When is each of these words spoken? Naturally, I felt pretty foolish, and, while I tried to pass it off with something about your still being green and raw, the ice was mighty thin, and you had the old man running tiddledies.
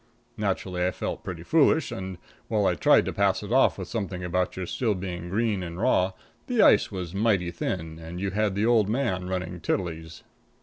Naturally, 0.35 0.83
I 0.83 0.89
felt 0.89 1.23
pretty 1.23 1.43
foolish, 1.43 1.91
and, 1.91 2.17
while 2.47 2.65
I 2.65 2.73
tried 2.73 3.05
to 3.05 3.13
pass 3.13 3.43
it 3.43 3.51
off 3.51 3.77
with 3.77 3.87
something 3.87 4.23
about 4.23 4.57
your 4.57 4.65
still 4.65 4.95
being 4.95 5.29
green 5.29 5.61
and 5.61 5.79
raw, 5.79 6.13
the 6.47 6.59
ice 6.59 6.91
was 6.91 7.13
mighty 7.13 7.51
thin, 7.51 7.99
and 7.99 8.19
you 8.19 8.31
had 8.31 8.55
the 8.55 8.65
old 8.65 8.89
man 8.89 9.27
running 9.27 9.59
tiddledies. 9.59 10.23